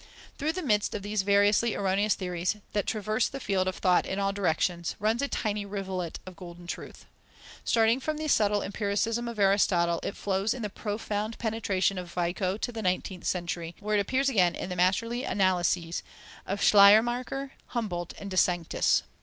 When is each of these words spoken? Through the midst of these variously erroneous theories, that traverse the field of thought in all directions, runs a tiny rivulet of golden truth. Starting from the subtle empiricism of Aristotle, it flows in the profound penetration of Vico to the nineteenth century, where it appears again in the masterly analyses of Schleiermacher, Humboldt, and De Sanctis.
Through 0.39 0.53
the 0.53 0.63
midst 0.63 0.95
of 0.95 1.03
these 1.03 1.21
variously 1.21 1.75
erroneous 1.75 2.15
theories, 2.15 2.55
that 2.73 2.87
traverse 2.87 3.27
the 3.29 3.39
field 3.39 3.67
of 3.67 3.75
thought 3.75 4.07
in 4.07 4.17
all 4.17 4.33
directions, 4.33 4.95
runs 4.97 5.21
a 5.21 5.27
tiny 5.27 5.63
rivulet 5.63 6.17
of 6.25 6.35
golden 6.35 6.65
truth. 6.65 7.05
Starting 7.63 7.99
from 7.99 8.17
the 8.17 8.27
subtle 8.27 8.63
empiricism 8.63 9.27
of 9.27 9.37
Aristotle, 9.37 9.99
it 10.01 10.17
flows 10.17 10.55
in 10.55 10.63
the 10.63 10.71
profound 10.71 11.37
penetration 11.37 11.99
of 11.99 12.11
Vico 12.11 12.57
to 12.57 12.71
the 12.71 12.81
nineteenth 12.81 13.25
century, 13.25 13.75
where 13.79 13.95
it 13.95 14.01
appears 14.01 14.27
again 14.27 14.55
in 14.55 14.69
the 14.71 14.75
masterly 14.75 15.23
analyses 15.23 16.01
of 16.47 16.63
Schleiermacher, 16.63 17.51
Humboldt, 17.67 18.15
and 18.17 18.31
De 18.31 18.37
Sanctis. 18.37 19.03